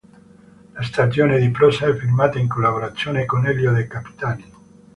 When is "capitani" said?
3.85-4.51